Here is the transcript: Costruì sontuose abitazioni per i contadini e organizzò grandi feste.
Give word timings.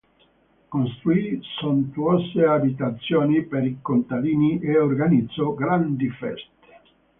Costruì 0.69 1.39
sontuose 1.59 2.43
abitazioni 2.43 3.43
per 3.43 3.63
i 3.65 3.77
contadini 3.83 4.59
e 4.59 4.79
organizzò 4.79 5.53
grandi 5.53 6.09
feste. 6.09 6.81